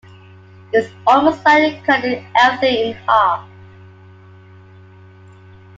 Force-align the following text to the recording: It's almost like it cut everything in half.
It's 0.73 0.91
almost 1.05 1.45
like 1.45 1.73
it 1.75 1.83
cut 1.85 2.03
everything 2.35 2.87
in 2.89 2.93
half. 3.07 3.47